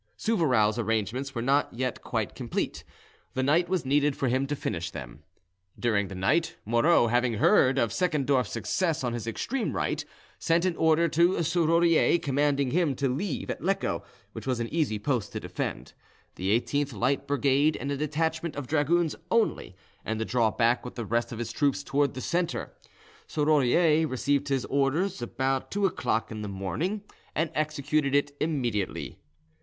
Souvarow's 0.17 0.79
arrangements 0.79 1.35
were 1.35 1.43
not 1.43 1.71
yet 1.71 2.01
quite 2.01 2.33
complete, 2.33 2.83
the 3.35 3.43
night 3.43 3.69
was 3.69 3.85
needed 3.85 4.15
for 4.17 4.29
him 4.29 4.47
to 4.47 4.55
finish 4.55 4.89
them. 4.89 5.21
During 5.79 6.07
the 6.07 6.15
night, 6.15 6.55
Moreau, 6.65 7.05
having 7.05 7.33
heard 7.35 7.77
of 7.77 7.93
Seckendorff's 7.93 8.49
success 8.51 9.03
on 9.03 9.13
his 9.13 9.27
extreme 9.27 9.73
right, 9.73 10.03
sent 10.39 10.65
an 10.65 10.75
order 10.75 11.07
to 11.09 11.33
Serrurier 11.43 12.17
commanding 12.19 12.71
him 12.71 12.95
to 12.95 13.07
leave 13.13 13.51
at 13.51 13.61
Lecco, 13.61 14.01
which 14.31 14.47
was 14.47 14.59
an 14.59 14.73
easy 14.73 14.97
post 14.97 15.33
to 15.33 15.39
defend, 15.39 15.93
the 16.33 16.59
18th 16.59 16.93
light 16.93 17.27
brigade 17.27 17.77
and 17.77 17.91
a 17.91 17.97
detachment 17.97 18.55
of 18.55 18.65
dragoons 18.65 19.15
only, 19.29 19.75
and 20.03 20.17
to 20.17 20.25
draw 20.25 20.49
back 20.49 20.83
with 20.83 20.95
the 20.95 21.05
rest 21.05 21.31
of 21.31 21.37
his 21.37 21.51
troops 21.51 21.83
towards 21.83 22.13
the 22.13 22.21
centre. 22.21 22.73
Serrurier 23.27 24.09
received 24.09 24.47
this 24.47 24.65
order 24.65 25.07
about 25.21 25.69
two 25.69 25.85
o'clock 25.85 26.31
in 26.31 26.41
the 26.41 26.47
morning, 26.47 27.03
and 27.35 27.51
executed 27.53 28.15
it 28.15 28.31
immediately. 28.39 29.19